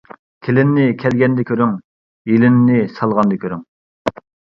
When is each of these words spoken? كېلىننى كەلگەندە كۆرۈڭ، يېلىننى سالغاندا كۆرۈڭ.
كېلىننى 0.45 0.85
كەلگەندە 1.01 1.45
كۆرۈڭ، 1.49 1.75
يېلىننى 2.31 2.79
سالغاندا 2.95 3.39
كۆرۈڭ. 3.45 3.61